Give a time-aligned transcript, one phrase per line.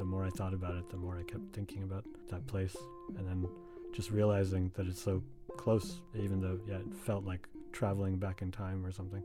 [0.00, 2.74] the more I thought about it, the more I kept thinking about that place,
[3.18, 3.46] and then
[3.92, 5.22] just realizing that it's so
[5.58, 9.22] close, even though yeah, it felt like traveling back in time or something.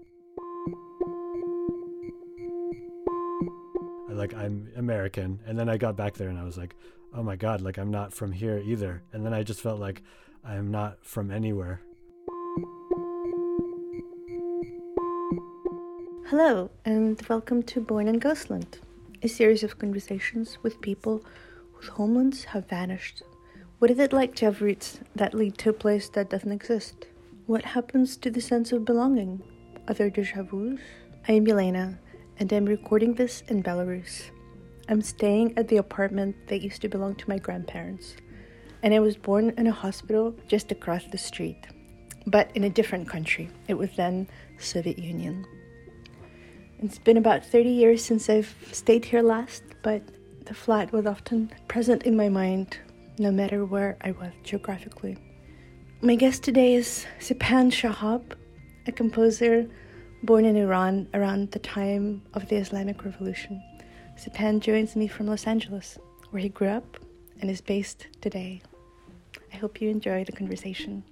[4.10, 6.76] Like I'm American, and then I got back there and I was like,
[7.14, 10.04] oh my god, like I'm not from here either, and then I just felt like
[10.44, 11.80] I'm not from anywhere.
[16.28, 18.80] Hello, and welcome to Born in Ghostland,
[19.22, 21.24] a series of conversations with people
[21.74, 23.22] whose homelands have vanished.
[23.80, 27.08] What is it like to have roots that lead to a place that doesn't exist?
[27.46, 29.44] What happens to the sense of belonging?
[29.88, 30.80] Are there deja vus?
[31.28, 31.98] I am Yelena,
[32.40, 34.32] and I'm recording this in Belarus.
[34.88, 38.16] I'm staying at the apartment that used to belong to my grandparents,
[38.84, 41.68] and I was born in a hospital just across the street,
[42.28, 43.50] but in a different country.
[43.68, 44.28] It was then
[44.60, 45.46] Soviet Union.
[46.80, 50.02] It's been about 30 years since I've stayed here last, but
[50.46, 52.78] the flat was often present in my mind,
[53.18, 55.18] no matter where I was geographically.
[56.02, 58.34] My guest today is Sephan Shahab,
[58.88, 59.68] a composer
[60.24, 63.64] born in Iran around the time of the Islamic Revolution.
[64.18, 65.98] Sephan joins me from Los Angeles,
[66.32, 66.98] where he grew up
[67.40, 68.62] and is based today.
[69.54, 71.04] I hope you enjoy the conversation.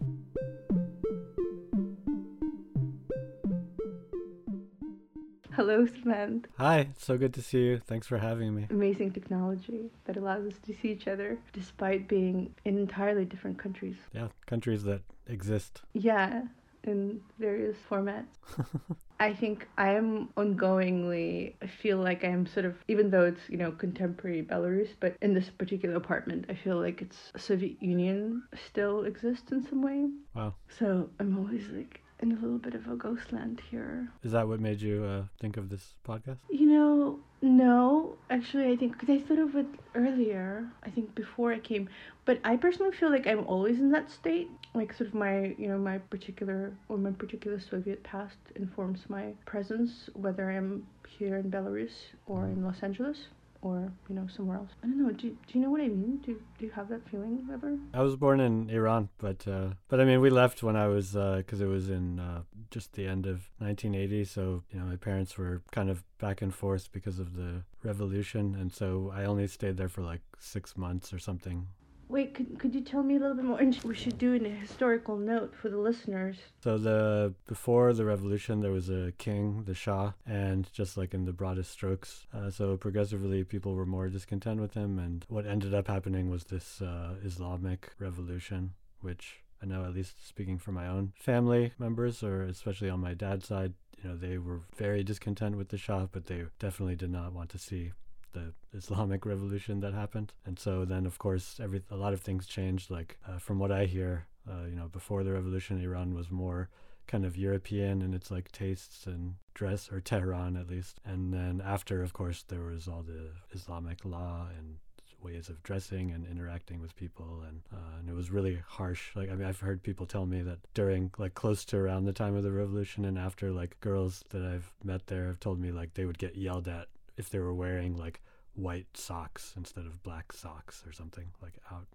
[5.55, 6.45] Hello, Sephan.
[6.57, 7.77] Hi, so good to see you.
[7.77, 8.65] Thanks for having me.
[8.71, 13.95] Amazing technology that allows us to see each other despite being in entirely different countries.
[14.13, 15.81] Yeah, countries that exist.
[15.93, 16.43] Yeah,
[16.85, 18.25] in various formats.
[19.19, 23.57] I think I am ongoingly, I feel like I'm sort of, even though it's, you
[23.57, 29.05] know, contemporary Belarus, but in this particular apartment, I feel like it's Soviet Union still
[29.05, 30.09] exists in some way.
[30.35, 30.55] Wow.
[30.79, 34.07] So I'm always like, in a little bit of a ghost land here.
[34.23, 36.38] Is that what made you uh, think of this podcast?
[36.49, 38.15] You know, no.
[38.30, 40.65] Actually, I think because I thought of it earlier.
[40.83, 41.89] I think before I came,
[42.25, 44.49] but I personally feel like I'm always in that state.
[44.73, 49.33] Like sort of my, you know, my particular or my particular Soviet past informs my
[49.45, 53.27] presence, whether I'm here in Belarus or in Los Angeles
[53.63, 54.69] or you know somewhere else.
[54.83, 55.11] I don't know.
[55.11, 56.17] Do, do you know what I mean?
[56.25, 57.77] Do do you have that feeling ever?
[57.93, 61.11] I was born in Iran, but uh, but I mean we left when I was
[61.11, 64.25] because uh, it was in uh, just the end of 1980.
[64.25, 68.55] So you know my parents were kind of back and forth because of the revolution,
[68.59, 71.67] and so I only stayed there for like six months or something.
[72.09, 73.59] Wait, could, could you tell me a little bit more?
[73.59, 76.37] And we should do a historical note for the listeners.
[76.64, 81.25] So the before the revolution, there was a king, the Shah, and just like in
[81.25, 85.73] the broadest strokes, uh, so progressively people were more discontent with him, and what ended
[85.73, 90.87] up happening was this uh, Islamic revolution, which I know at least speaking for my
[90.87, 95.55] own family members, or especially on my dad's side, you know, they were very discontent
[95.55, 97.93] with the Shah, but they definitely did not want to see
[98.33, 100.33] the Islamic revolution that happened.
[100.45, 102.92] And so then, of course, every a lot of things changed.
[102.92, 106.70] Like uh, from what I hear, uh, you know, before the revolution, Iran was more
[107.05, 110.99] kind of European in its like tastes and dress, or Tehran at least.
[111.05, 114.77] And then after, of course, there was all the Islamic law and
[115.23, 119.30] ways of dressing and interacting with people and uh, and it was really harsh like
[119.30, 122.36] i mean i've heard people tell me that during like close to around the time
[122.36, 125.93] of the revolution and after like girls that i've met there have told me like
[125.93, 128.21] they would get yelled at if they were wearing like
[128.56, 131.88] white socks instead of black socks or something like out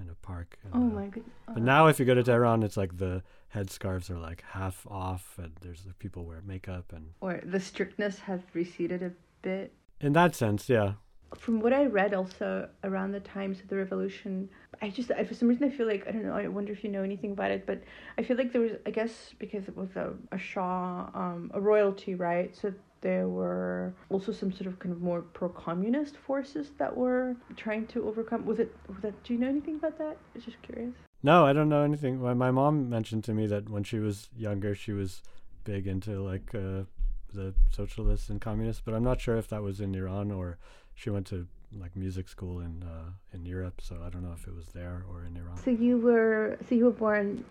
[0.00, 0.58] in a park.
[0.64, 1.24] And, oh my god!
[1.48, 1.54] Oh.
[1.54, 3.22] But now, if you go to Tehran, it's like the
[3.54, 7.10] headscarves are like half off, and there's the people wear makeup and.
[7.20, 9.12] Or the strictness has receded a
[9.42, 9.72] bit.
[10.00, 10.94] In that sense, yeah.
[11.36, 14.48] From what I read, also around the times of the revolution,
[14.82, 16.34] I just I, for some reason I feel like I don't know.
[16.34, 17.82] I wonder if you know anything about it, but
[18.18, 21.60] I feel like there was I guess because it was a, a Shah, um, a
[21.60, 22.56] royalty, right?
[22.56, 27.86] So there were also some sort of kind of more pro-communist forces that were trying
[27.88, 28.44] to overcome.
[28.44, 28.74] Was it?
[28.88, 29.22] Was that?
[29.24, 30.16] Do you know anything about that?
[30.34, 30.92] I'm just curious.
[31.22, 32.20] No, I don't know anything.
[32.20, 35.22] My, my mom mentioned to me that when she was younger, she was
[35.64, 36.84] big into like uh,
[37.32, 40.58] the socialists and communists, but I'm not sure if that was in Iran or
[40.94, 41.46] she went to
[41.78, 43.80] like music school in uh, in Europe.
[43.82, 45.56] So I don't know if it was there or in Iran.
[45.56, 47.44] So you were so you were born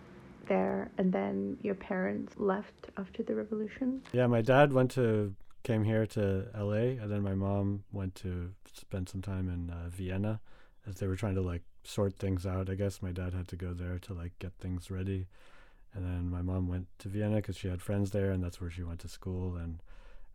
[0.50, 4.01] there and then your parents left after the revolution?
[4.12, 8.51] Yeah, my dad went to came here to LA and then my mom went to
[8.74, 10.40] spend some time in uh, Vienna
[10.88, 12.69] as they were trying to like sort things out.
[12.69, 15.28] I guess my dad had to go there to like get things ready.
[15.94, 18.69] And then my mom went to Vienna because she had friends there and that's where
[18.69, 19.81] she went to school and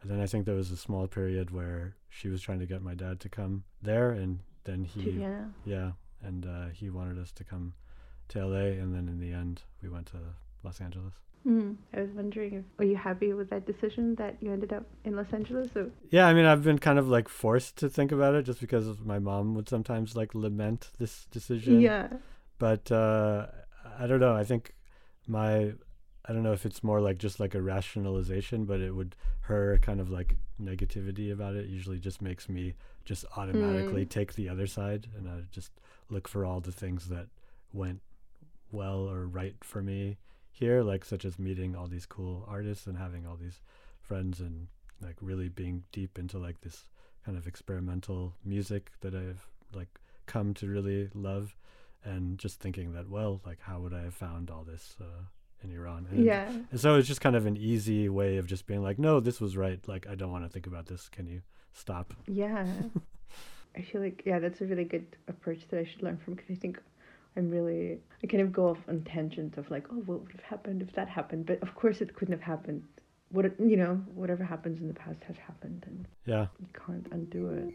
[0.05, 2.83] and then I think there was a small period where she was trying to get
[2.83, 5.25] my dad to come there, and then he,
[5.65, 7.73] yeah, and uh, he wanted us to come
[8.35, 10.19] to LA, and then in the end, we went to
[10.63, 11.15] Los Angeles.
[11.47, 11.77] Mm.
[11.93, 15.15] I was wondering if were you happy with that decision that you ended up in
[15.15, 15.69] Los Angeles?
[15.77, 15.91] Or?
[16.11, 18.87] Yeah, I mean, I've been kind of like forced to think about it just because
[19.05, 21.81] my mom would sometimes like lament this decision.
[21.81, 22.09] Yeah.
[22.59, 23.47] But uh,
[23.99, 24.35] I don't know.
[24.35, 24.75] I think
[25.27, 25.75] my
[26.27, 29.79] I don't know if it's more like just like a rationalization, but it would her
[29.83, 32.73] kind of like negativity about it usually just makes me
[33.05, 34.09] just automatically Mm.
[34.09, 35.73] take the other side and I just
[36.09, 37.27] look for all the things that
[37.75, 38.01] went
[38.75, 40.19] well or right for me
[40.50, 43.61] here, like such as meeting all these cool artists and having all these
[44.00, 44.67] friends and
[45.03, 46.85] like really being deep into like this
[47.25, 49.88] kind of experimental music that I've like
[50.26, 51.56] come to really love
[52.05, 55.05] and just thinking that well like how would I have found all this uh,
[55.62, 56.49] in Iran and, Yeah.
[56.70, 59.41] and so it's just kind of an easy way of just being like no this
[59.41, 61.41] was right like I don't want to think about this can you
[61.73, 62.67] stop Yeah.
[63.77, 66.50] I feel like yeah, that's a really good approach that I should learn from because
[66.50, 66.79] I think
[67.37, 70.43] I'm really I kind of go off on tangents of like, oh, what would have
[70.43, 71.47] happened if that happened?
[71.47, 72.83] But of course, it couldn't have happened.
[73.31, 77.49] What you know, whatever happens in the past has happened, and yeah you can't undo
[77.51, 77.75] it.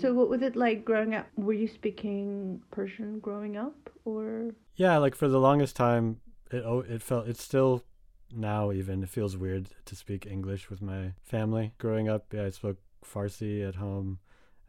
[0.00, 1.26] So, what was it like growing up?
[1.36, 6.20] Were you speaking Persian growing up, or yeah like for the longest time
[6.50, 7.84] it oh it felt it's still
[8.34, 12.50] now even it feels weird to speak english with my family growing up yeah i
[12.50, 14.18] spoke farsi at home.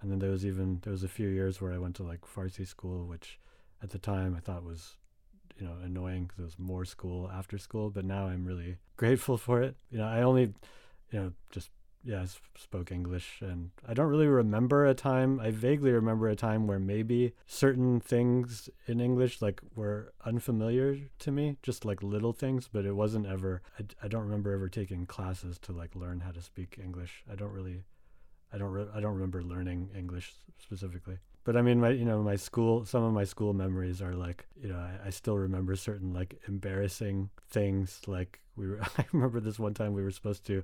[0.02, 2.22] And then there was even there was a few years where i went to like
[2.22, 3.38] farsi school which
[3.84, 4.96] at the time i thought was
[5.60, 9.38] you know annoying because it was more school after school but now i'm really grateful
[9.38, 9.76] for it.
[9.92, 10.54] You know i only
[11.12, 11.70] you know just
[12.06, 16.36] yeah s- spoke english and i don't really remember a time i vaguely remember a
[16.36, 22.32] time where maybe certain things in english like were unfamiliar to me just like little
[22.32, 26.22] things but it wasn't ever i, I don't remember ever taking classes to like learn
[26.22, 27.24] how to speak english.
[27.30, 27.84] I don't really
[28.54, 31.18] i don't re- i don't remember learning english specifically.
[31.46, 34.46] But i mean my you know my school some of my school memories are like
[34.62, 38.01] you know i, I still remember certain like embarrassing things.
[38.07, 40.63] Like we were i remember this one time we were supposed to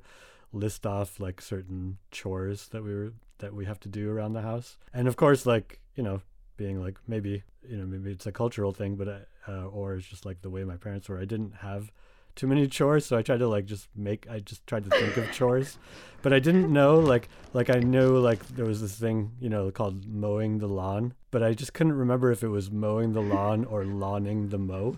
[0.53, 4.41] list off like certain chores that we were that we have to do around the
[4.41, 4.77] house.
[4.93, 6.21] And of course like you know
[6.57, 10.07] being like maybe you know maybe it's a cultural thing but I, uh, or it's
[10.07, 11.19] just like the way my parents were.
[11.19, 11.91] I didn't have
[12.35, 15.17] too many chores so i tried to like just make i just tried to think
[15.17, 15.77] of chores.
[16.21, 19.69] But i didn't know like like i knew like there was this thing you know
[19.69, 23.63] called mowing the lawn but i just couldn't remember if it was mowing the lawn
[23.65, 24.97] or lawning the mow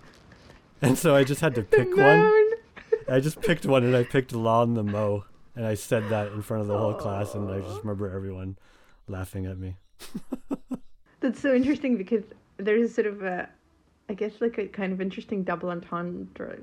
[0.81, 2.47] and so i just had to pick one.
[3.09, 5.23] I just picked one and I picked lawn the mow
[5.55, 8.57] and I said that in front of the whole class and I just remember everyone
[9.07, 9.77] laughing at me.
[11.21, 12.23] That's so interesting because
[12.57, 13.47] there's sort of a,
[14.09, 16.59] I guess like a kind of interesting double entendre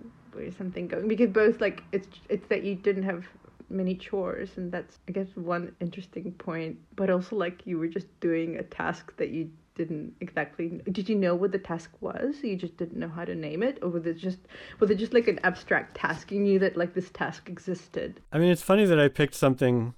[0.57, 3.25] something going because both like it's it's that you didn't have
[3.71, 8.07] many chores and that's I guess one interesting point, but also like you were just
[8.21, 12.37] doing a task that you didn't exactly did you know what the task was?
[12.43, 13.79] You just didn't know how to name it?
[13.83, 14.39] Or was it just
[14.81, 16.31] was it just like an abstract task?
[16.31, 18.21] You knew that like this task existed.
[18.33, 19.95] I mean, it's funny that I picked something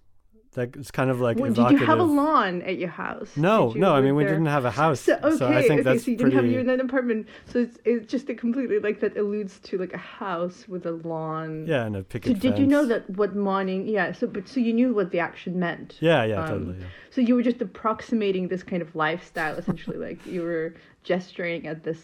[0.56, 3.72] that is kind of like Well, did you have a lawn at your house no,
[3.74, 4.32] you no, I mean, we there?
[4.32, 5.00] didn't have a house.
[5.00, 7.28] So okay, I think okay, that's so you didn't have you in an apartment.
[7.46, 10.92] So it's it's just a completely like that alludes to like a house with a
[10.92, 11.66] lawn.
[11.66, 13.86] yeah, and a So picket did you know that what morning?
[13.86, 14.12] Yeah.
[14.12, 15.98] So but so you knew what the action meant.
[16.00, 16.76] Yeah, yeah, um, totally.
[16.80, 16.86] Yeah.
[17.10, 19.98] So you were just approximating this kind of lifestyle, essentially.
[20.08, 20.74] like you were
[21.04, 22.00] gesturing at this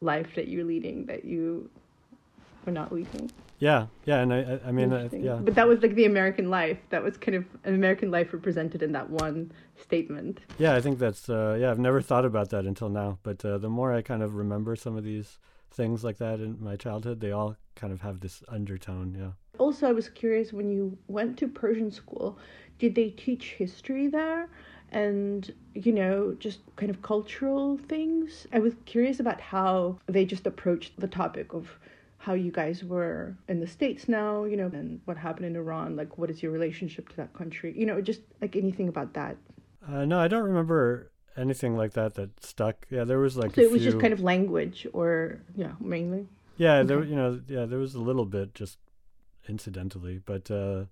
[0.00, 1.70] life that you're leading that you
[2.66, 3.30] were not leading.
[3.62, 6.78] Yeah, yeah, and I, I, mean, uh, yeah, But that was like the American life.
[6.90, 10.40] That was kind of an American life represented in that one statement.
[10.58, 10.74] yeah.
[10.74, 11.70] I think that's uh, yeah.
[11.70, 14.74] I've never thought about that until now, but uh, the more I kind of remember
[14.74, 15.38] some of these
[15.70, 19.14] things like that in my childhood, they all kind of have this undertone.
[19.16, 19.30] Yeah.
[19.58, 22.38] Also, I was curious when you went to Persian school,
[22.80, 24.48] did they teach history there?
[24.90, 28.48] And, you know, just kind of cultural things?
[28.52, 31.78] I was curious about how they just approached the topic of
[32.24, 35.96] how you guys were in the States now, you know, and what happened in Iran.
[35.96, 37.74] Like, what is your relationship to that country?
[37.76, 39.36] You know, just like anything about that.
[39.88, 42.76] Uh, no, I don't remember anything like that that stuck.
[42.90, 46.28] Yeah, there was like So it was just kind of language or, yeah, mainly.
[46.56, 48.78] yeah, there you know yeah there was a little bit just
[49.48, 50.84] incidentally, but uh,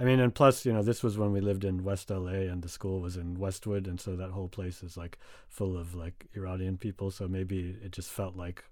[0.00, 2.60] I mean, and plus you know this was when we lived in West LA and
[2.62, 6.26] the school was in Westwood, and so that whole place is like full of like
[6.34, 7.10] Iranian people.
[7.12, 8.64] So maybe it just felt like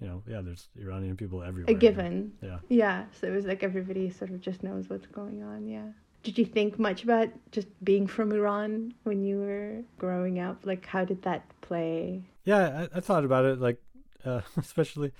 [0.00, 1.74] you know yeah, there's Iranian people everywhere.
[1.74, 2.32] A given.
[2.42, 2.58] Yeah.
[2.68, 5.88] Yeah, so it was like everybody sort of just knows what's going on, yeah.
[6.22, 10.58] Did you think much about just being from Iran when you were growing up?
[10.64, 12.22] Like, how did that play?
[12.44, 13.80] Yeah, I, I thought about it like,
[14.24, 15.12] uh, especially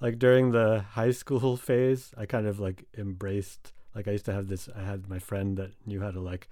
[0.00, 2.12] like during the high school phase.
[2.18, 3.72] I kind of like embraced.
[3.94, 4.68] Like I used to have this.
[4.76, 6.48] I had my friend that knew how to like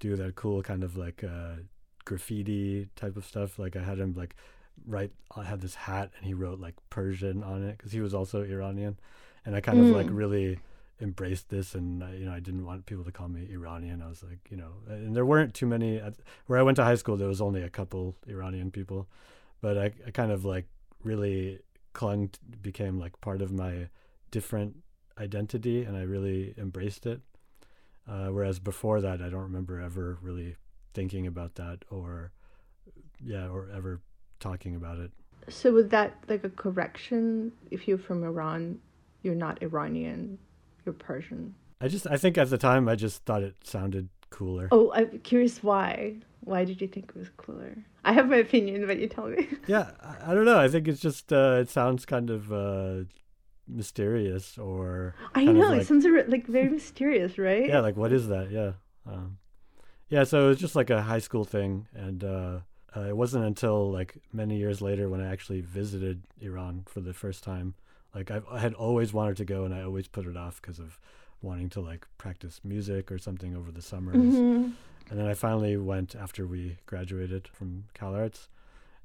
[0.00, 1.56] do that cool kind of like uh,
[2.04, 3.58] graffiti type of stuff.
[3.58, 4.34] Like I had him like
[4.86, 5.12] write.
[5.36, 8.42] I had this hat, and he wrote like Persian on it because he was also
[8.42, 8.98] Iranian,
[9.44, 10.16] and I kind of like Mm.
[10.16, 10.58] really
[11.00, 14.02] embraced this, and uh, you know I didn't want people to call me Iranian.
[14.02, 15.98] I was like, you know, and there weren't too many.
[15.98, 16.14] At,
[16.46, 19.08] where I went to high school, there was only a couple Iranian people,
[19.60, 20.66] but I, I kind of like
[21.02, 21.60] really
[21.92, 23.88] clung, to, became like part of my
[24.30, 24.76] different
[25.18, 27.20] identity, and I really embraced it.
[28.08, 30.56] Uh, whereas before that, I don't remember ever really
[30.92, 32.32] thinking about that or,
[33.22, 34.00] yeah, or ever
[34.44, 35.10] talking about it.
[35.48, 37.52] So was that like a correction?
[37.70, 38.78] If you're from Iran,
[39.22, 40.38] you're not Iranian,
[40.84, 41.54] you're Persian.
[41.80, 44.68] I just, I think at the time, I just thought it sounded cooler.
[44.70, 46.16] Oh, I'm curious why.
[46.40, 47.72] Why did you think it was cooler?
[48.04, 49.48] I have my opinion, but you tell me.
[49.66, 50.58] Yeah, I, I don't know.
[50.58, 53.04] I think it's just, uh, it sounds kind of uh,
[53.66, 57.66] mysterious or, I know like- it sounds like very mysterious, right?
[57.66, 58.50] yeah, like what is that?
[58.50, 58.72] Yeah.
[59.06, 59.38] Um,
[60.08, 61.86] yeah, so it was just like a high school thing.
[61.94, 62.58] And uh,
[62.96, 67.12] uh, it wasn't until like many years later when I actually visited Iran for the
[67.12, 67.74] first time.
[68.14, 70.78] Like I've, I had always wanted to go and I always put it off because
[70.78, 70.98] of
[71.42, 74.16] wanting to like practice music or something over the summers.
[74.16, 74.72] Mhm.
[75.10, 78.48] And then I finally went after we graduated from Cal Arts.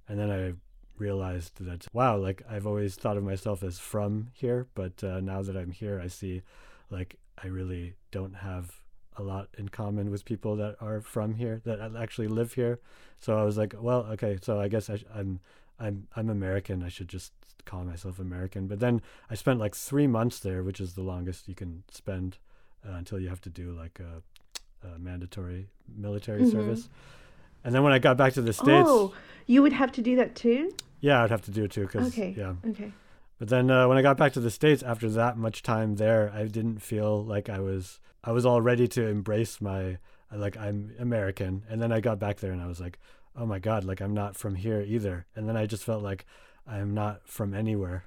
[0.07, 0.53] And then I
[0.97, 4.67] realized that, wow, like I've always thought of myself as from here.
[4.75, 6.41] But uh, now that I'm here, I see
[6.89, 8.71] like I really don't have
[9.17, 12.79] a lot in common with people that are from here, that actually live here.
[13.19, 15.39] So I was like, well, okay, so I guess I sh- I'm,
[15.79, 16.83] I'm, I'm American.
[16.83, 17.33] I should just
[17.65, 18.67] call myself American.
[18.67, 22.37] But then I spent like three months there, which is the longest you can spend
[22.87, 26.51] uh, until you have to do like a, a mandatory military Mhm.
[26.51, 26.89] service.
[27.65, 29.13] And then when I got back to the states, Oh,
[29.45, 30.71] you would have to do that too?
[31.01, 31.87] yeah, I'd have to do it too.
[31.87, 32.33] Cause, Okay.
[32.37, 32.53] yeah.
[32.69, 32.93] Okay.
[33.37, 36.31] But then uh, when I got back to the states after that much time there,
[36.33, 39.97] I didn't feel like I was I was all ready to embrace my
[40.31, 41.63] like I'm American.
[41.69, 42.99] And then I got back there and I was like,
[43.35, 45.25] oh my god, like I'm not from here either.
[45.35, 46.25] And then I just felt like
[46.67, 48.03] I'm not from anywhere,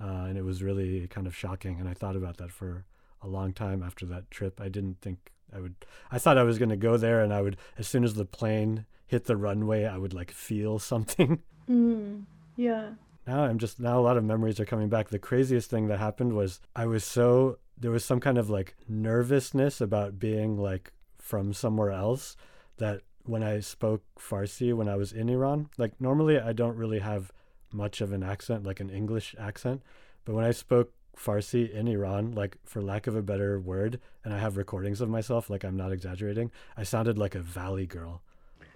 [0.00, 1.80] uh, and it was really kind of shocking.
[1.80, 2.84] And I thought about that for
[3.22, 4.60] a long time after that trip.
[4.60, 5.74] I didn't think I would.
[6.12, 8.24] I thought I was going to go there and I would as soon as the
[8.24, 11.40] plane hit the runway, I would like feel something.
[11.68, 12.24] Mm.
[12.56, 12.90] Yeah.
[13.26, 15.08] now I'm just now a lot of memories are coming back.
[15.08, 18.76] The craziest thing that happened was I was so there was some kind of like
[18.88, 22.36] nervousness about being like from somewhere else
[22.78, 27.00] that when I spoke Farsi when I was in Iran, like normally I don't really
[27.00, 27.32] have
[27.72, 29.82] much of an accent, like an English accent,
[30.24, 34.32] but when I spoke Farsi in Iran, like for lack of a better word, and
[34.32, 38.22] I have recordings of myself, like I'm not exaggerating, I sounded like a valley girl.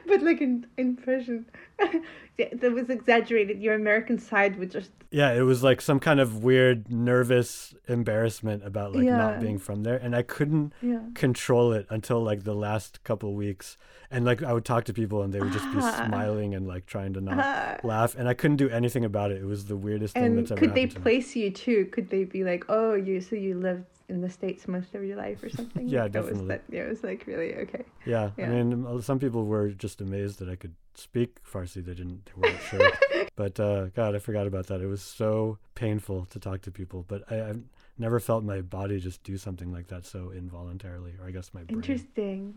[0.10, 1.46] But like in in Persian,
[2.38, 3.60] yeah, that was exaggerated.
[3.60, 8.64] Your American side would just Yeah, it was like some kind of weird, nervous embarrassment
[8.64, 9.16] about like Yeah.
[9.16, 11.00] not being from there, and I couldn't yeah.
[11.14, 13.76] control it until like the last couple weeks.
[14.10, 16.04] And like I would talk to people, and they would just be Ah.
[16.06, 17.76] smiling and like trying to not Ah.
[17.82, 19.38] laugh, and I couldn't do anything about it.
[19.42, 21.02] It was the weirdest thing and that's ever could they to me.
[21.02, 21.86] place you too?
[21.86, 25.16] Could they be like, oh, you so you lived in the states most of your
[25.16, 25.88] life or something?
[25.88, 26.48] Yeah, that Was definitely.
[26.48, 27.84] that, it was like really okay.
[28.04, 28.46] Yeah, Yeah.
[28.46, 31.84] I mean, uh, some people were just amazed that I could speak Farsi.
[31.84, 32.92] They didn't, they weren't sure.
[33.36, 34.80] but uh, God, I forgot about that.
[34.80, 37.62] It was so painful to talk to people, but I, I've
[37.98, 41.62] never felt my body just do something like that so involuntarily, or I guess my
[41.62, 41.76] brain.
[41.78, 42.54] Interesting.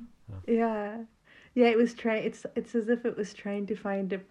[0.48, 0.56] Yeah.
[0.56, 0.98] Yeah.
[1.56, 4.22] Yeah, it was trying it's it's as if it was trying to find a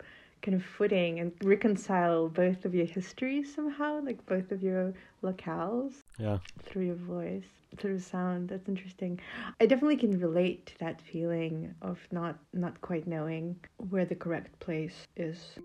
[0.40, 6.04] kind of footing and reconcile both of your histories somehow, like both of your locales
[6.18, 7.46] Yeah, through your voice,
[7.76, 8.48] through sound.
[8.48, 9.20] That's interesting.
[9.60, 13.56] I definitely can relate to that feeling of not not quite knowing
[13.90, 15.58] where the correct place is.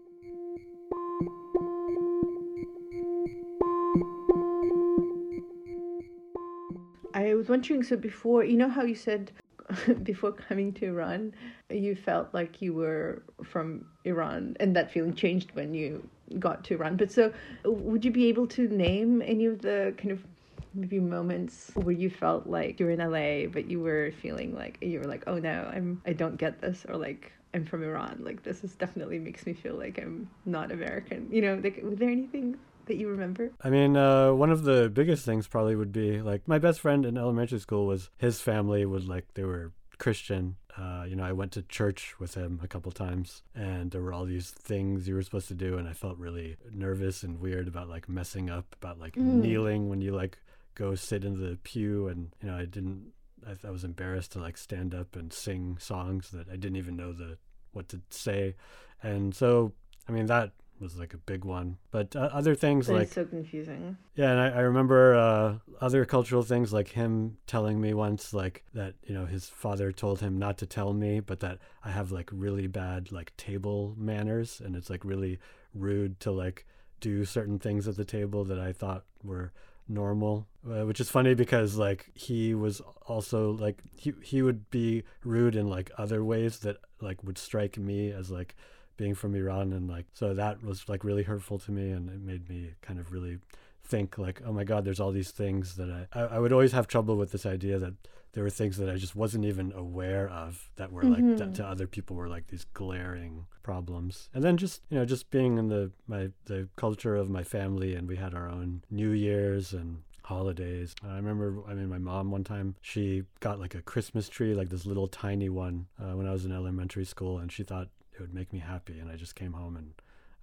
[7.16, 9.32] I was wondering so before you know how you said
[10.04, 11.34] before coming to Iran
[11.70, 16.08] you felt like you were from Iran and that feeling changed when you
[16.40, 17.32] got to Iran but so
[17.64, 20.24] would you be able to name any of the kind of
[20.74, 24.78] maybe moments where you felt like you were in LA but you were feeling like
[24.82, 28.22] you were like oh no I'm I don't get this or like I'm from Iran
[28.24, 32.00] like this is definitely makes me feel like I'm not American you know like was
[32.00, 35.94] there anything that you remember I mean, uh, one of the biggest things probably would
[35.94, 39.72] be like my best friend in elementary school was his family would like they were
[40.00, 40.58] Christian.
[40.78, 44.12] Uh, you know, I went to church with him a couple times, and there were
[44.12, 47.68] all these things you were supposed to do, and I felt really nervous and weird
[47.70, 49.40] about like messing up, about like Mm.
[49.40, 50.40] kneeling when you like
[50.76, 53.12] go sit in the pew, and you know, I didn't.
[53.46, 56.96] I, I was embarrassed to like stand up and sing songs that I didn't even
[56.96, 57.38] know the
[57.72, 58.56] what to say,
[59.02, 59.74] and so
[60.08, 61.78] I mean that was like a big one.
[61.92, 63.98] But uh, other things That like so confusing.
[64.16, 68.64] yeah, and I, I remember uh, other cultural things like him telling me once like
[68.74, 72.12] that you know his father told him not to tell me, but that I have
[72.12, 75.40] like really bad like table manners, and it's like really
[75.74, 76.66] rude to like
[77.00, 79.52] do certain things at the table that I thought were
[79.88, 85.04] normal uh, which is funny because like he was also like he he would be
[85.24, 88.56] rude in like other ways that like would strike me as like
[88.96, 92.22] being from Iran and like so that was like really hurtful to me and it
[92.22, 93.40] made me kind of really
[93.84, 96.72] think like oh my god there's all these things that I I, I would always
[96.72, 97.94] have trouble with this idea that
[98.34, 101.38] there were things that I just wasn't even aware of that were like Mhm.
[101.38, 104.30] that to other people were like these glaring problems.
[104.34, 107.94] And then just you know just being in the my the culture of my family
[107.96, 110.96] and we had our own new year's and holidays.
[111.04, 114.70] I remember i mean my mom one time she got like a christmas tree like
[114.70, 118.22] this little tiny one uh, when i was in elementary school and she thought it
[118.22, 118.98] would make me happy.
[119.00, 119.94] And i just came home and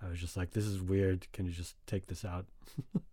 [0.02, 1.26] i was just like this is weird.
[1.32, 2.46] Can you just take this out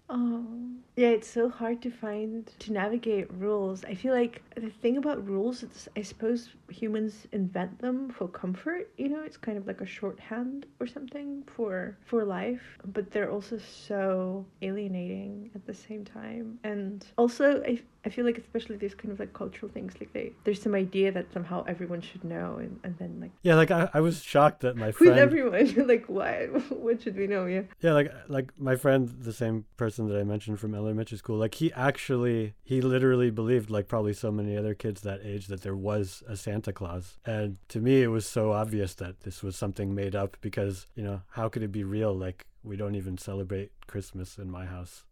[0.09, 0.45] Oh,
[0.95, 3.83] yeah, it's so hard to find to navigate rules.
[3.85, 8.89] I feel like the thing about rules is I suppose humans invent them for comfort,
[8.97, 13.31] you know, it's kind of like a shorthand or something for for life, but they're
[13.31, 16.59] also so alienating at the same time.
[16.63, 20.31] And also I I feel like especially these kind of like cultural things like they
[20.45, 23.89] there's some idea that somehow everyone should know and, and then like yeah like i,
[23.93, 25.87] I was shocked that my who's friend everyone?
[25.87, 27.45] like why what should we know?
[27.45, 27.63] Yeah.
[27.81, 31.55] Yeah, like like my friend, the same person that I mentioned from elementary school, like
[31.55, 35.75] he actually he literally believed, like probably so many other kids that age, that there
[35.75, 37.17] was a Santa Claus.
[37.25, 41.03] And to me, it was so obvious that this was something made up because you
[41.03, 42.13] know how could it be real?
[42.13, 45.05] Like we don't even celebrate Christmas in my house.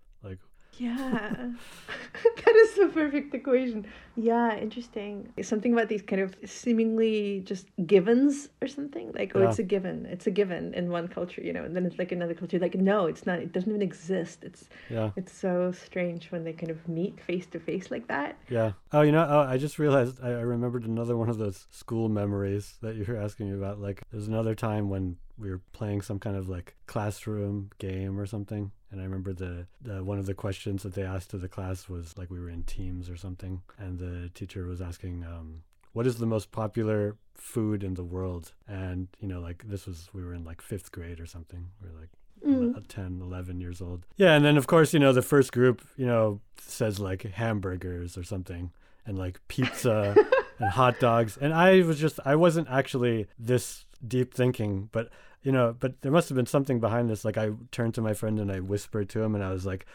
[0.80, 1.50] Like Yeah.
[2.46, 3.86] that is the perfect equation.
[4.16, 5.32] Yeah, interesting.
[5.42, 9.12] Something about these kind of seemingly just givens or something.
[9.14, 9.50] Like, oh, Yeah.
[9.50, 10.06] it's a given.
[10.06, 12.60] It's a given in one culture, you know, and then it's like another culture.
[12.60, 13.40] Like, no, it's not.
[13.40, 14.44] It doesn't even exist.
[14.44, 18.38] It's yeah, it's so strange when they kind of meet face to face like that.
[18.50, 18.74] yeah.
[18.92, 22.08] Oh, you know, oh, I just realized I, I remembered another one of those school
[22.10, 23.80] memories that you were asking me about.
[23.80, 28.26] Like there's another time when we were playing some kind of like classroom game or
[28.26, 31.48] something and i remember the, the one of the questions that they asked to the
[31.50, 35.62] class was like we were in teams or something and the teacher was asking um,
[35.94, 40.10] what is the most popular food in the world and you know like this was
[40.14, 42.10] we were in like fifth grade or something we were like
[42.46, 42.86] Mm.
[42.88, 46.06] 10 11 years old yeah and then of course you know the first group you
[46.06, 48.72] know says like hamburgers or something
[49.06, 50.14] and like pizza
[50.60, 55.10] and hot dogs and i was just i wasn't actually this deep thinking but
[55.46, 58.14] you know but there must have been something behind this like i turned to my
[58.14, 59.86] friend and i whispered to him and i was like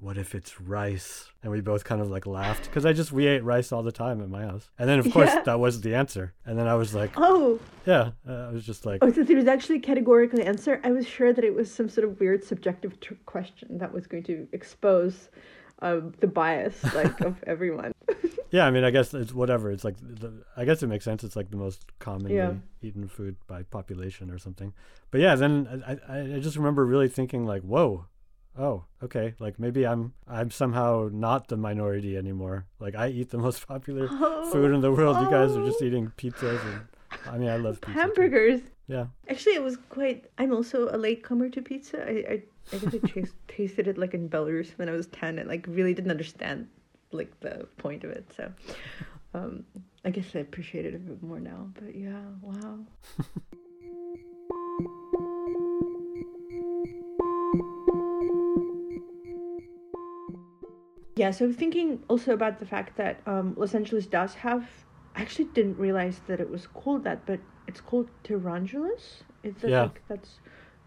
[0.00, 3.26] what if it's rice and we both kind of like laughed because i just we
[3.26, 5.42] ate rice all the time at my house and then of course Yeah.
[5.42, 8.86] that was the answer and then i was like Oh, yeah uh, i was just
[8.86, 10.80] like oh, so there was actually a categorical answer.
[10.84, 14.06] I was sure that it was some sort of weird subjective tr- question that was
[14.06, 15.30] going to expose
[15.80, 17.92] um, the bias like of everyone.
[18.50, 19.70] Yeah, I mean, I guess it's whatever.
[19.70, 21.22] It's like, the, I guess it makes sense.
[21.24, 22.54] It's like the most commonly Yeah.
[22.82, 24.72] eaten food by population or something.
[25.10, 25.98] But yeah, then I,
[26.36, 28.06] I, just remember really thinking like, whoa,
[28.58, 32.66] oh, okay, like maybe I'm, I'm somehow not the minority anymore.
[32.80, 34.50] Like I eat the most popular oh.
[34.50, 35.18] food in the world.
[35.20, 35.84] You guys are just Oh.
[35.86, 36.80] eating pizzas and,
[37.26, 37.92] I mean, I love pizza.
[37.94, 38.00] too.
[38.00, 38.60] hamburgers.
[38.86, 39.06] Yeah.
[39.28, 40.26] Actually, it was quite.
[40.38, 42.02] I'm also a latecomer to pizza.
[42.06, 45.46] I I, I guess I tasted it like in Belarus when I was ten, and
[45.48, 46.68] like really didn't understand
[47.12, 48.30] like the point of it.
[48.36, 48.52] So,
[49.34, 49.64] um,
[50.04, 51.68] I guess I appreciate it a bit more now.
[51.74, 52.78] But yeah, wow.
[61.16, 64.68] Yeah, so thinking also about the fact that um, Los Angeles does have.
[65.16, 69.24] I actually didn't realize that it was called that, but it's called Tehrangeles.
[69.42, 69.82] Is that Yeah.
[69.82, 70.38] like that's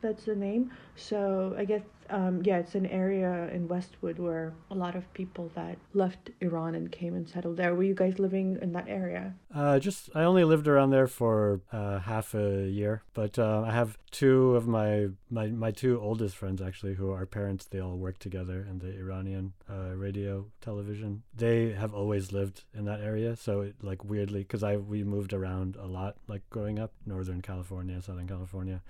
[0.02, 0.72] that's the name?
[0.96, 5.50] So I guess um, yeah, it's an area in Westwood where a lot of people
[5.56, 7.74] that left Iran and came and settled there.
[7.74, 9.34] Were you guys living in that area?
[9.54, 13.72] Uh, just I only lived around there for uh, half a year, but uh, I
[13.72, 17.66] have two of my, my my two oldest friends actually, who are parents.
[17.66, 21.24] They all work together in the Iranian uh, radio television.
[21.34, 25.34] They have always lived in that area, so it, like weirdly, because I we moved
[25.34, 28.82] around a lot, like growing up, Northern California, Southern California,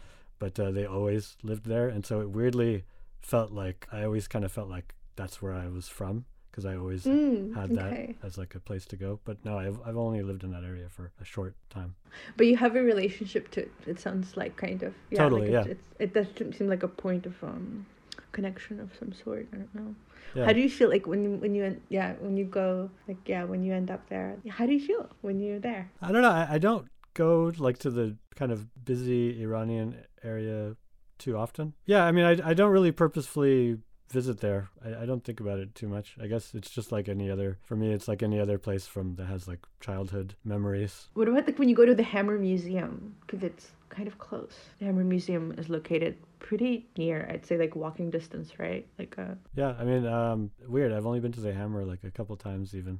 [0.42, 2.86] but uh, they always lived there, and so it weirdly
[3.22, 6.76] felt like I always kind of felt like that's where I was from because I
[6.76, 8.16] always Mm, had that okay.
[8.24, 9.20] as like a place to go.
[9.24, 11.96] But no, I've I've only lived in that area for a short time.
[12.38, 13.72] But you have a relationship to it.
[13.88, 15.20] It sounds like kind of yeah.
[15.20, 15.72] Totally, like yeah.
[15.74, 16.28] It's, it does
[16.58, 17.86] seem like a point of um
[18.32, 19.48] connection of some sort.
[19.54, 19.96] I don't know.
[20.34, 20.46] Yeah.
[20.46, 23.44] How do you feel like when you when you yeah when you go like yeah
[23.44, 24.38] when you end up there?
[24.50, 25.90] How do you feel when you're there?
[26.02, 26.32] I don't know.
[26.32, 30.76] I, I don't go like to the kind of busy Iranian area
[31.18, 31.74] too often.
[31.86, 33.78] Yeah, I mean, I, I don't really purposefully
[34.10, 34.70] visit there.
[34.84, 36.16] I, I don't think about it too much.
[36.22, 39.16] I guess it's just like any other, for me, it's like any other place from
[39.16, 41.08] that has like childhood memories.
[41.14, 43.16] What about like when you go to the Hammer Museum?
[43.22, 44.54] Because it's kind of close.
[44.80, 48.86] The Hammer Museum is located pretty near, I'd say like walking distance, right?
[49.00, 50.92] Like uh Yeah, I mean, um, weird.
[50.92, 53.00] I've only been to the Hammer like a couple times even.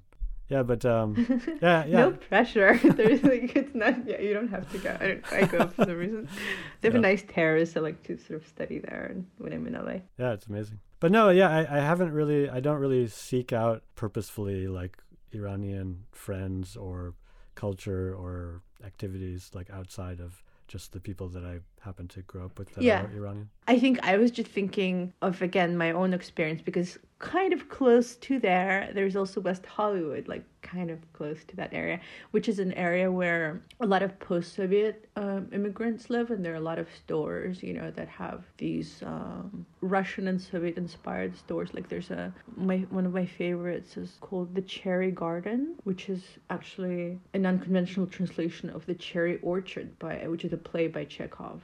[0.52, 1.16] Yeah, but um,
[1.62, 1.98] yeah, yeah.
[2.02, 2.78] no pressure.
[2.84, 4.06] There's like it's not.
[4.06, 4.98] Yeah, you don't have to go.
[5.00, 6.28] I, don't, I go for some reason.
[6.82, 7.00] They have Yeah.
[7.00, 7.78] a nice terrace.
[7.78, 10.02] I like to sort of study there, and when I'm in LA.
[10.18, 10.80] Yeah, it's amazing.
[11.00, 14.98] But no, yeah, I, I haven't really, I don't really seek out purposefully like
[15.34, 17.16] Iranian friends or
[17.56, 22.60] culture or activities like outside of just the people that I happen to grow up
[22.60, 23.04] with that Yeah.
[23.06, 23.50] are Iranian.
[23.68, 28.16] I think I was just thinking of again my own experience because kind of close
[28.16, 32.00] to there, there's also West Hollywood, like kind of close to that area,
[32.32, 36.58] which is an area where a lot of post-Soviet um, immigrants live, and there are
[36.58, 41.74] a lot of stores, you know, that have these um, Russian and Soviet-inspired stores.
[41.74, 46.24] Like there's a my one of my favorites is called the Cherry Garden, which is
[46.50, 51.62] actually an unconventional translation of the Cherry Orchard by which is a play by Chekhov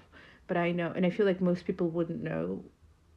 [0.47, 2.63] but I know, and I feel like most people wouldn't know.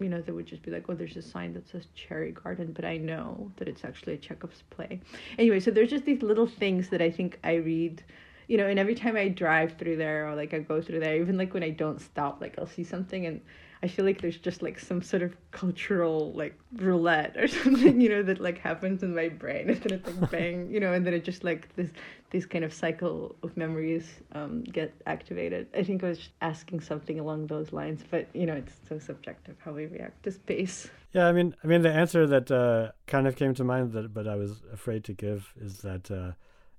[0.01, 2.73] You know, they would just be like, "Oh, there's a sign that says Cherry Garden,"
[2.73, 5.01] but I know that it's actually a Chekhov's play.
[5.39, 8.03] Anyway, so there's just these little things that I think I read.
[8.49, 11.17] You know, and every time I drive through there or like I go through there,
[11.17, 13.41] even like when I don't stop, like I'll see something and
[13.83, 18.11] I feel like there's just like some sort of cultural like roulette or something, you
[18.11, 21.07] know, that like happens in my brain and then it's like bang, you know, and
[21.07, 21.91] then it just like this
[22.31, 25.67] this kind of cycle of memories um, get activated.
[25.75, 29.57] I think I was asking something along those lines, but you know, it's so subjective
[29.65, 30.89] how we react to space.
[31.13, 34.15] Yeah, I mean, I mean, the answer that uh, kind of came to mind that,
[34.15, 36.33] but I was afraid to give is that, uh,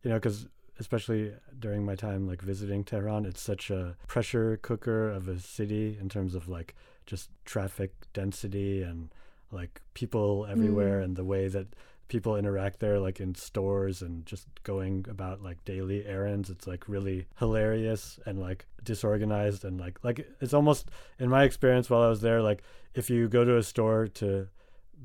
[0.04, 0.48] you know, because
[0.80, 5.98] especially during my time like visiting Tehran, it's such a pressure cooker of a city
[6.00, 6.76] in terms of like
[7.12, 9.10] just traffic density and
[9.52, 10.50] like people mm.
[10.50, 11.68] everywhere and the way that
[12.08, 16.50] people interact there like in stores and just going about like daily errands.
[16.50, 21.90] It's like really hilarious and like disorganized and like like it's almost in my experience
[21.90, 24.48] while I was there like if you go to a store to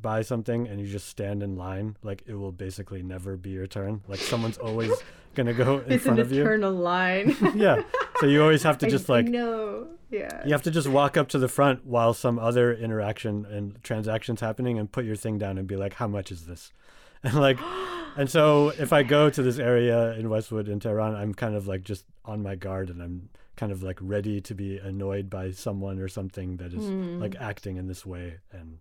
[0.01, 3.67] buy something and you just stand in line like it will basically never be your
[3.67, 4.93] turn like someone's always
[5.35, 7.37] gonna go in it's front of you It's an eternal line.
[7.55, 7.83] yeah
[8.21, 10.43] so you always have to just I like know, yeah.
[10.47, 14.41] you have to just walk up to the front while some other interaction and transactions
[14.41, 16.73] happening and put your thing down and be like, how much is this?
[17.23, 17.59] And like,
[18.17, 21.67] and so if I go to this area in Westwood in Tehran, I'm kind of
[21.67, 25.51] like just on my guard and I'm kind of like ready to be annoyed by
[25.51, 27.21] someone or something that is Mm.
[27.21, 28.39] like acting in this way.
[28.53, 28.79] And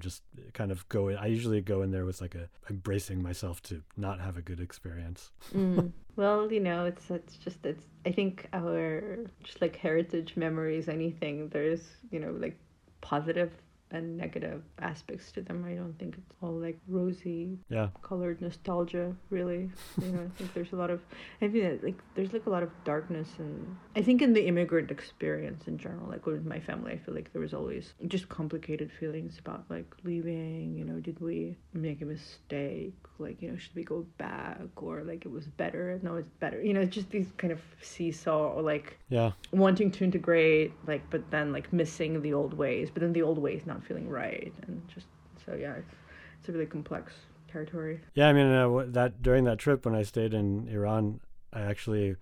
[0.00, 1.16] just kind of go in.
[1.16, 4.42] I usually go in there with like a, I'm bracing myself to not have a
[4.42, 5.30] good experience.
[5.54, 5.92] Mm.
[6.18, 7.84] Well, you know, it's it's just it's.
[8.04, 12.58] I think our just like heritage memories, anything there's you know like
[13.00, 13.52] positive
[13.90, 15.64] and negative aspects to them.
[15.66, 17.88] I don't think it's all like rosy Yeah.
[18.02, 19.14] colored nostalgia.
[19.30, 19.70] Really,
[20.02, 21.00] you know, I think there's a lot of.
[21.40, 24.90] I mean, like there's like a lot of darkness, and I think in the immigrant
[24.90, 28.90] experience in general, like with my family, I feel like there was always just complicated
[28.92, 30.76] feelings about like leaving.
[30.76, 32.94] You know, did we make a mistake?
[33.20, 35.98] Like, you know, should we go back or like it was better?
[36.02, 36.62] No, it's better.
[36.62, 39.32] You know, it's just these kind of seesaw or like Yeah.
[39.52, 43.38] wanting to integrate, like, but then like missing the old ways, but then the old
[43.38, 45.06] ways not feeling right, and just
[45.44, 45.94] so yeah, it's,
[46.40, 47.12] it's a really complex
[47.50, 48.00] territory.
[48.14, 51.20] Yeah, I mean uh, that during that trip when I stayed in Iran,
[51.52, 52.16] I actually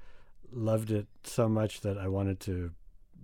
[0.53, 2.73] loved it so much that I wanted to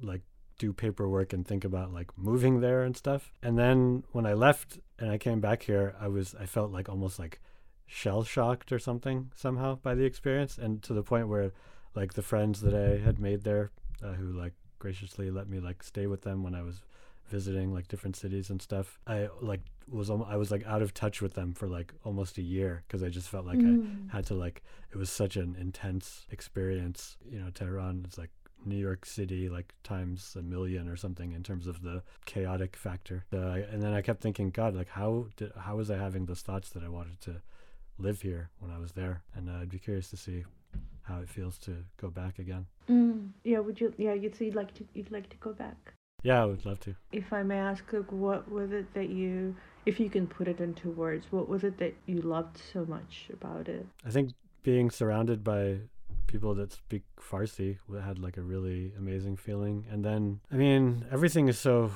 [0.02, 0.22] like
[0.58, 3.32] do paperwork and think about like moving there and stuff.
[3.42, 6.88] And then when I left and I came back here, I was I felt like
[6.88, 7.40] almost like
[7.86, 11.52] shell shocked or something somehow by the experience and to the point where
[11.94, 13.70] like the friends that I had made there
[14.02, 16.80] uh, who like graciously let me like stay with them when I was
[17.36, 18.98] visiting like different cities and stuff.
[19.06, 19.62] I like
[19.98, 23.02] was I was like out of touch with them for like almost a year because
[23.02, 27.16] I just felt like I had to like it was such an intense experience.
[27.32, 28.30] You know, Tehran is like
[28.64, 31.96] New York City like times a million or something in terms of the
[32.32, 33.18] chaotic factor.
[33.32, 36.26] Uh, I- and then I kept thinking, God, like how did how was I having
[36.26, 37.34] those thoughts that I wanted to
[38.06, 39.22] live here when I was there?
[39.34, 40.44] And uh, I'd be curious to see
[41.08, 42.64] how it feels to go back again.
[42.88, 43.30] Mm.
[43.50, 43.88] Yeah, would you?
[43.98, 44.82] Yeah, you'd say you'd like to.
[44.94, 45.94] You'd like to go back.
[46.22, 46.94] Yeah, I would love to.
[47.10, 49.56] If I may ask, like, what was it that you,
[49.86, 53.28] if you can put it into words, what was it that you loved so much
[53.32, 53.86] about it?
[54.06, 54.32] I think
[54.62, 55.78] being surrounded by
[56.28, 59.86] people that speak Farsi had like a really amazing feeling.
[59.90, 61.90] And then, I mean, everything is so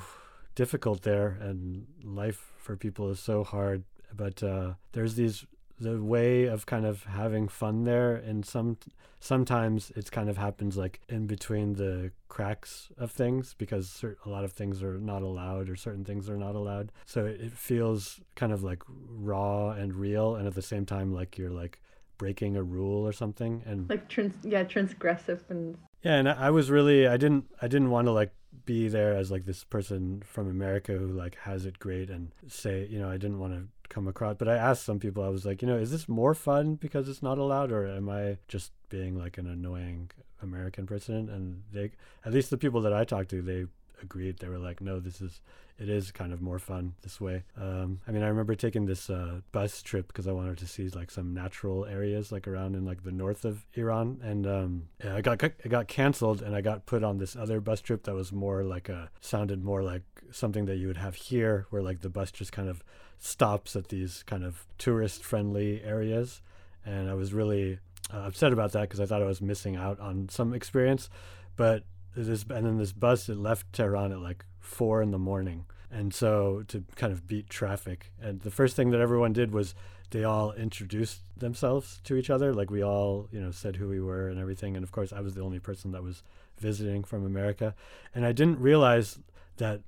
[0.55, 3.83] difficult there, and life for people is so hard.
[4.13, 5.45] But uh, there's these
[5.79, 8.77] the way of kind of having fun there and some
[9.19, 14.43] sometimes it's kind of happens like in between the cracks of things because a lot
[14.43, 16.91] of things are not allowed or certain things are not allowed.
[17.05, 21.13] So it, it feels kind of like raw and real and at the same time
[21.13, 21.79] like you're like
[22.17, 26.49] breaking a rule or something and like trans yeah transgressive and yeah and I, I
[26.49, 28.33] was really i didn't i didn't want to like
[28.65, 32.87] be there as like this person from america who like has it great and say
[32.89, 35.45] you know i didn't want to come across but i asked some people i was
[35.45, 38.71] like you know is this more fun because it's not allowed or am i just
[38.89, 40.09] being like an annoying
[40.41, 41.91] american person and they
[42.25, 43.65] at least the people that i talked to they
[44.01, 44.39] agreed.
[44.39, 45.41] They were like no this is
[45.79, 47.43] it is kind of more fun this way.
[47.59, 50.89] Um, i mean i remember taking this uh, bus trip because i wanted to see
[50.89, 54.19] like some natural areas like around in like the north of iran.
[54.23, 57.81] And um, i got it got canceled and i got put on this other bus
[57.81, 61.67] trip that was more like a sounded more like something that you would have here
[61.69, 62.83] where like the bus just kind of
[63.19, 66.41] stops at these kind of tourist friendly areas.
[66.85, 67.79] And i was really
[68.13, 71.09] uh, upset about that because i thought i was missing out on some experience.
[71.55, 71.83] But
[72.25, 76.13] this and then this bus it left Tehran at like four in the morning, and
[76.13, 78.11] so to kind of beat traffic.
[78.21, 79.75] And the first thing that everyone did was
[80.11, 83.99] they all introduced themselves to each other, like we all you know said who we
[83.99, 84.75] were and everything.
[84.75, 86.23] And of course, I was the only person that was
[86.57, 87.75] visiting from America,
[88.15, 89.19] and I didn't realize
[89.57, 89.81] that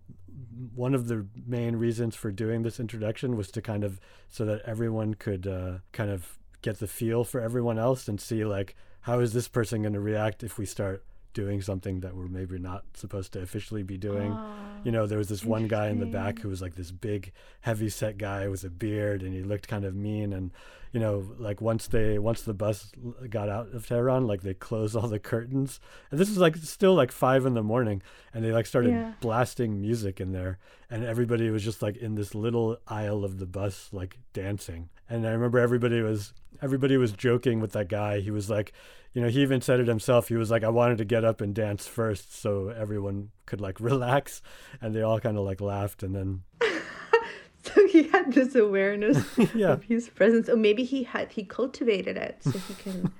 [0.76, 4.62] one of the main reasons for doing this introduction was to kind of so that
[4.66, 9.20] everyone could uh, kind of get the feel for everyone else and see like how
[9.20, 12.84] is this person going to react if we start doing something that we're maybe not
[12.96, 14.32] supposed to officially be doing.
[14.34, 16.76] Oh, you know, ah, there was this one guy in the back who was like
[16.76, 20.34] this big, heavy set guy with a beard, and he looked kind of mean.
[20.34, 20.52] And
[20.92, 22.92] you know, like once they once the bus
[23.30, 25.80] got out of Tehran, like they closed all the curtains,
[26.12, 28.02] and this is like still like five in the morning,
[28.34, 29.14] and they like started Yeah.
[29.20, 30.58] blasting music in there,
[30.90, 34.90] and everybody was just like in this little aisle of the bus, like dancing.
[35.10, 38.20] And I remember everybody was everybody was joking with that guy.
[38.20, 38.74] He was like,
[39.14, 40.28] you know, he even said it himself.
[40.28, 43.80] He was like, I wanted to get up and dance first so everyone could like
[43.80, 44.42] relax.
[44.82, 46.04] And they all kind of like laughed.
[46.04, 46.42] And then,
[47.64, 52.18] so he had this awareness yeah, of his presence or maybe he had he cultivated
[52.18, 53.12] it so he can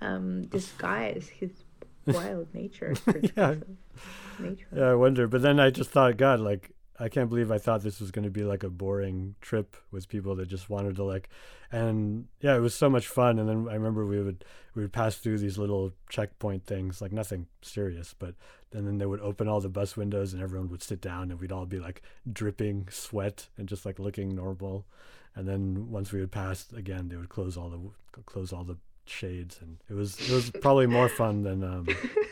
[0.00, 1.50] um disguise his
[2.06, 3.76] wild nature transgressive
[4.38, 5.26] nature yeah, I wonder.
[5.26, 8.24] But then I just thought, God, like, I can't believe I thought this was going
[8.24, 11.28] to be like a boring trip with people that just wanted to like,
[11.70, 13.38] and yeah, it was so much fun.
[13.38, 17.12] And then I remember we would we would pass through these little checkpoint things, like
[17.12, 18.34] nothing serious, but
[18.72, 21.40] and then they would open all the bus windows and everyone would sit down and
[21.40, 24.84] we'd all be like dripping sweat and just like looking normal.
[25.34, 28.76] And then once we would pass again, they would close all the close all the
[29.08, 31.86] shades and it was it was probably more fun than um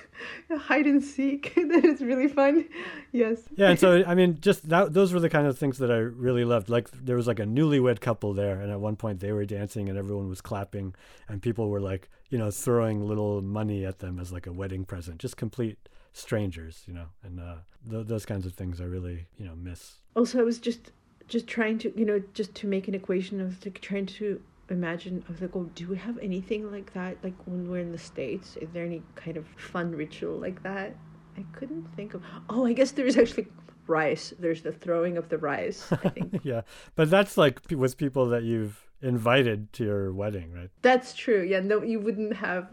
[0.58, 2.66] hide and seek that is really fun.
[3.12, 3.40] Yes.
[3.56, 5.96] Yeah and so i mean just that those were the kind of things that i
[5.96, 6.68] really loved.
[6.68, 9.88] Like there was like a newlywed couple there and at one point they were dancing
[9.88, 10.94] and everyone was clapping
[11.28, 14.84] and people were like you know throwing little money at them as like a wedding
[14.84, 15.78] present just complete
[16.12, 17.56] strangers you know and uh
[17.90, 19.96] th- those kinds of things i really you know miss.
[20.14, 20.92] Also i was just
[21.28, 25.24] just trying to you know just to make an equation of like trying to imagine
[25.28, 27.16] I was like, oh, do we have anything like that?
[27.22, 30.94] Like when we're in the States, is there any kind of fun ritual like that?
[31.38, 33.48] I couldn't think of oh, I guess there is actually
[33.86, 34.32] rice.
[34.38, 36.40] There's the throwing of the rice, I think.
[36.42, 36.62] yeah
[36.94, 41.42] but that's like with people that you've invited to your wedding right That's true.
[41.42, 42.64] Yeah, no you wouldn't have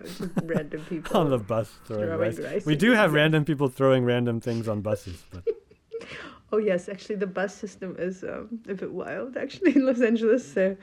[0.43, 2.39] random people on the bus throwing, throwing rice.
[2.39, 5.43] rice we do have random people throwing random things on buses but
[6.51, 10.43] Oh yes, actually the bus system is um, a bit wild actually in Los Angeles.
[10.53, 10.77] So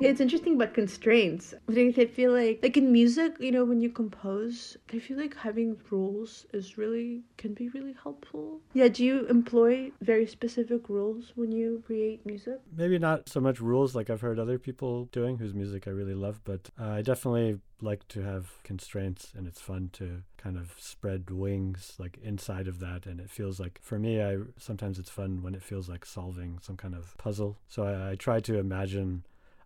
[0.00, 1.54] it's interesting about constraints.
[1.68, 5.76] I feel like like in music, you know, when you compose, I feel like having
[5.90, 8.60] rules is really can be really helpful.
[8.72, 12.60] Yeah, do you employ very specific rules when you create music?
[12.76, 16.14] maybe not so much rules like I've heard other people doing whose music I really
[16.14, 20.74] love, but uh, I definitely like to have constraints and it's fun to kind of
[20.78, 25.10] spread wings like inside of that and it feels like for me I sometimes it's
[25.10, 27.56] fun when it feels like solving some kind of puzzle.
[27.68, 29.24] So I, I try to imagine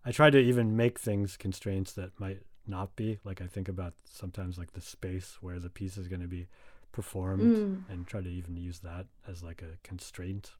[0.09, 3.19] I try to even make things constraints that might not be.
[3.23, 6.47] Like I think about sometimes like the space where the piece is going to be
[6.91, 7.83] performed Mm.
[7.89, 10.53] and try to even use that as like a constraint,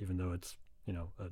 [0.00, 1.26] even though it's, you know, a,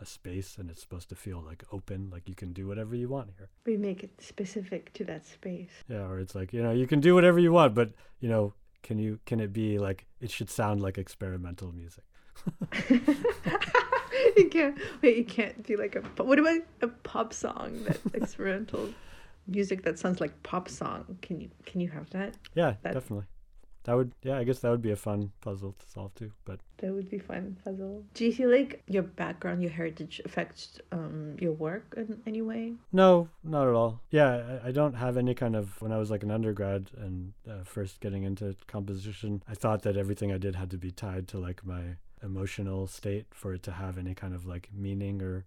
[0.00, 3.08] a space and it's supposed to feel like open, like you can do whatever you
[3.08, 3.48] want here.
[3.66, 5.70] We make it specific to that space.
[5.88, 8.54] Yeah, or it's like, you know, you can do whatever you want, but, you know,
[8.84, 12.04] can you can it be like it should sound like experimental music?
[14.36, 15.16] you can't wait.
[15.16, 16.00] You can't do like a.
[16.22, 18.88] What about a pop song that experimental
[19.46, 21.18] music that sounds like pop song?
[21.22, 22.34] Can you can you have that?
[22.54, 23.26] Yeah, That- definitely.
[23.84, 26.32] that would yeah, I guess that would be a fun puzzle to solve too.
[26.44, 28.04] But That would be fun puzzle.
[28.14, 32.74] Do you feel like your background, your heritage affects um, your work in any way?
[32.92, 34.00] no, not at all.
[34.10, 37.32] Yeah, I, I don't have any kind of when I was like an undergrad and
[37.48, 41.28] uh, first getting into composition, I thought that everything I did had to be tied
[41.28, 45.44] to like my emotional state for it to have any kind of like meaning or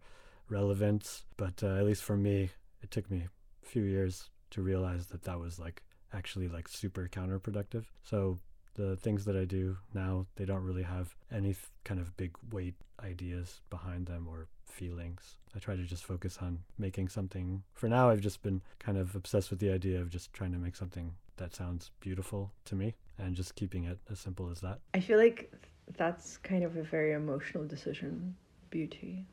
[0.49, 1.23] relevance.
[1.38, 2.49] But uh, at least for me,
[2.82, 3.27] it took me
[3.63, 7.86] a few years to realize that that was like actually like super counterproductive.
[8.03, 8.39] So
[8.75, 12.32] the things that I do now, they don't really have any th- kind of big
[12.51, 15.38] weight ideas behind them or feelings.
[15.55, 17.63] I try to just focus on making something.
[17.73, 20.58] For now, I've just been kind of obsessed with the idea of just trying to
[20.58, 24.79] make something that sounds beautiful to me and just keeping it as simple as that.
[24.93, 25.51] I feel like
[25.97, 28.36] that's kind of a very emotional decision,
[28.69, 29.25] beauty,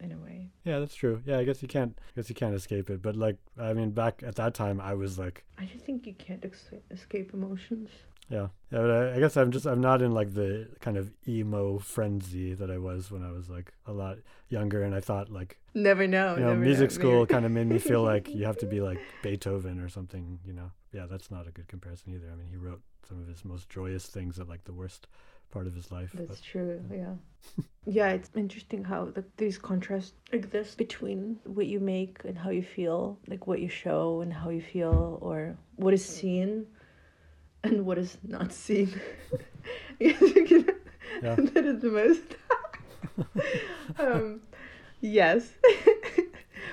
[0.00, 0.48] in a way.
[0.64, 1.22] Yeah, that's true.
[1.26, 1.96] Yeah, I guess you can't.
[1.98, 3.02] I guess you can't escape it.
[3.02, 6.14] But like, I mean, back at that time, I was like, I just think you
[6.14, 7.90] can't ex- escape emotions.
[8.30, 8.78] yeah, yeah.
[8.78, 12.54] But I, I guess I'm just, I'm not in like the kind of emo frenzy
[12.54, 14.18] that I was when I was like a lot
[14.48, 16.36] younger, and I thought like, Never know.
[16.36, 18.80] you know, music know, school kind of made me feel like you have to be
[18.80, 20.38] like Beethoven or something.
[20.46, 22.30] You know, yeah, that's not a good comparison either.
[22.32, 25.06] I mean, he wrote some of his most joyous things at like the worst
[25.50, 26.10] part of his life.
[26.14, 27.14] That's but- true, yeah.
[27.86, 32.62] yeah, it's interesting how the, these contrasts exist between what you make and how you
[32.62, 36.66] feel, like what you show and how you feel, or what is seen
[37.64, 39.00] and what is not seen.
[39.98, 40.74] Yes, you can-
[41.22, 41.34] Yeah.
[41.36, 42.36] that is the most.
[43.98, 44.40] um,
[45.00, 45.50] yes.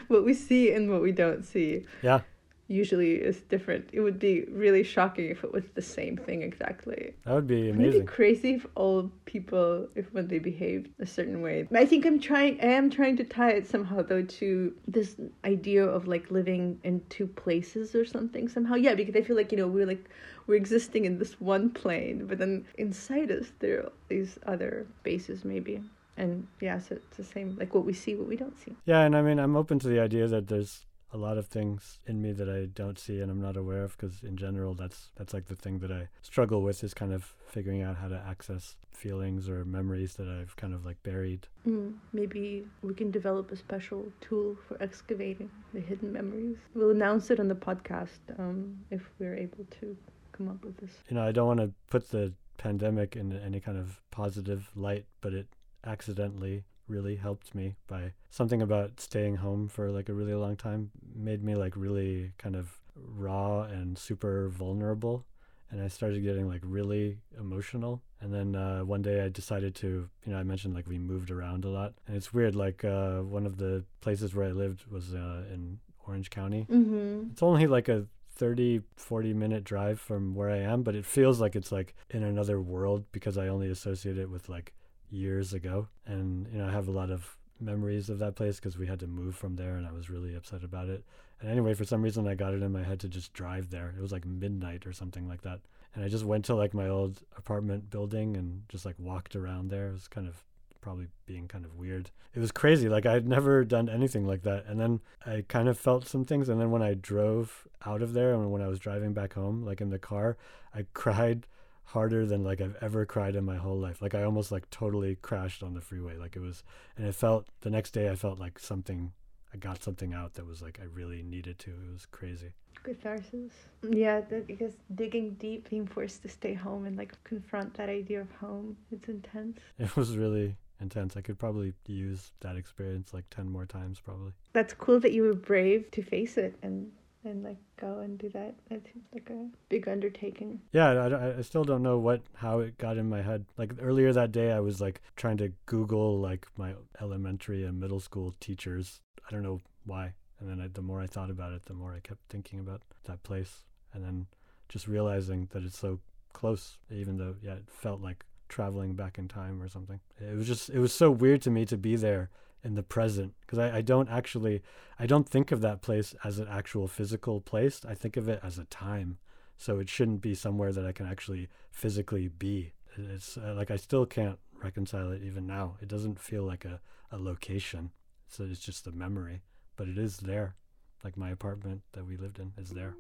[0.08, 2.22] what we see and what we don't see yeah,
[2.68, 3.90] usually is different.
[3.94, 7.14] It would be really shocking if it was the same thing exactly.
[7.24, 8.06] that would be Wouldn't it be amazing.
[8.08, 11.68] crazy if all people, if when they behaved a certain way.
[11.74, 12.60] I think I'm trying.
[12.62, 17.02] I am trying to tie it somehow though to this idea of like living in
[17.10, 18.76] two places or something somehow.
[18.76, 20.10] Yeah, because I feel like you know we're like
[20.48, 25.44] we're existing in this one plane, but then inside us there are these other bases
[25.46, 25.82] maybe.
[26.18, 28.74] And yeah, so it's the same like what we see, what we don't see.
[28.86, 32.00] Yeah, and I mean, I'm open to the idea that there's a lot of things
[32.08, 35.12] in me that I don't see and I'm not aware of because in general that's
[35.16, 38.22] that's like the thing that I struggle with is kind of figuring out how to
[38.28, 41.48] access feelings or memories that I've kind of like buried.
[41.68, 46.58] Mm, maybe we can develop a special tool for excavating the hidden memories.
[46.74, 49.96] We'll announce it on the podcast um, if we're able to
[50.32, 50.92] come up with this.
[51.10, 55.06] You know, I don't want to put the pandemic in any kind of positive light,
[55.22, 55.48] but it
[55.86, 60.92] accidentally really helped me by something about staying home for like a really long time
[61.16, 65.26] made me like really kind of raw and super vulnerable
[65.72, 68.02] and I started getting like really emotional.
[68.22, 71.32] And then uh, one day I decided to, you know, I mentioned like we moved
[71.32, 72.56] around a lot, and it's weird.
[72.56, 76.66] Like uh, one of the places where I lived was uh, in Orange County.
[76.70, 77.32] Mm-hmm.
[77.32, 81.42] It's only like a 30, 40 minute drive from where I am, but it feels
[81.42, 84.74] like it's like in another world because I only associate it with like
[85.10, 85.88] years ago.
[86.06, 89.00] And, you know, I have a lot of memories of that place because we had
[89.00, 91.04] to move from there and I was really upset about it.
[91.42, 93.94] And anyway, for some reason, I got it in my head to just drive there.
[93.98, 95.60] It was like midnight or something like that.
[95.94, 99.70] And I just went to like my old apartment building and just like walked around
[99.70, 99.90] there.
[99.90, 100.44] It was kind of
[100.82, 102.12] probably being kind of weird.
[102.34, 102.90] It was crazy.
[102.90, 104.66] Like I'd never done anything like that.
[104.68, 106.48] And then I kind of felt some things.
[106.50, 109.66] And then when I drove out of there and when I was driving back home,
[109.66, 110.38] like in the car,
[110.74, 111.48] I cried
[111.86, 114.02] harder than like I've ever cried in my whole life.
[114.02, 116.18] Like I almost like totally crashed on the freeway.
[116.18, 116.64] Like it was,
[116.98, 119.14] and it felt the next day I felt like something,
[119.54, 121.72] I got something out that was like I really needed to.
[121.72, 122.54] It was crazy.
[122.84, 123.52] Catharsis.
[123.90, 128.22] Yeah, that, because digging deep, being forced to stay home and like confront that idea
[128.22, 129.60] of home, it's intense.
[129.80, 131.18] It was really intense.
[131.18, 134.34] I could probably use that experience like 10 more times, probably.
[134.54, 136.92] That's cool that you were brave to face it and
[137.26, 138.56] and like go and do that.
[138.70, 140.62] That seems like a big undertaking.
[140.72, 143.46] Yeah, I, I, still don't know what how it got in my head.
[143.58, 148.00] Like earlier that day, I was like trying to Google like my elementary and middle
[148.00, 149.02] school teachers.
[149.28, 150.14] I don't know why.
[150.40, 152.82] And then I, the more I thought about it, the more I kept thinking about
[153.06, 153.64] that place.
[153.94, 154.28] And then
[154.68, 156.00] just realizing that it's so
[156.34, 160.00] close, even though yeah, it felt like traveling back in time or something.
[160.20, 162.30] It was just it was so weird to me to be there
[162.66, 164.62] in the present because I, I don't actually
[165.00, 167.86] I don't think of that place as an actual physical place.
[167.88, 169.20] I think of it as a time
[169.58, 172.74] so it shouldn't be somewhere that I can actually physically be.
[172.98, 175.78] It's uh, like I still can't reconcile it even now.
[175.82, 177.92] It doesn't feel like a, a location.
[178.28, 179.44] So it's just a memory,
[179.78, 180.56] but it is there.
[181.04, 182.96] Like my apartment that we lived in is there.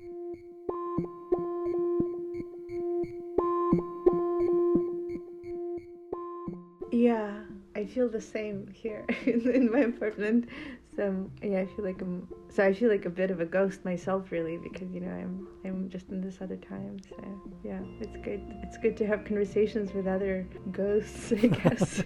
[7.95, 10.49] Feel the same here in, in my apartment.
[10.97, 13.83] So yeah, I feel like I'm So I feel like a bit of a ghost
[13.83, 16.97] myself, really, because you know I'm I'm just in this other time.
[17.09, 17.17] So
[17.65, 18.41] yeah, it's good.
[18.63, 22.01] It's good to have conversations with other ghosts, I guess,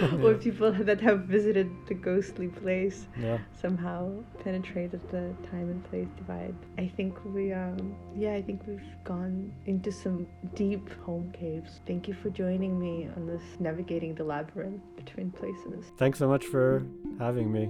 [0.00, 0.22] yeah.
[0.22, 3.08] or people that have visited the ghostly place.
[3.20, 3.38] Yeah.
[3.60, 6.54] Somehow penetrated the time and place divide.
[6.78, 11.80] I think we um yeah I think we've gone into some deep home caves.
[11.88, 15.86] Thank you for joining me on this navigating the labyrinth between places.
[15.96, 16.86] Thanks so much for
[17.18, 17.68] having me.